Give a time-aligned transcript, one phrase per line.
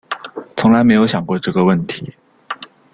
[0.57, 2.15] 从来没有想过这个问题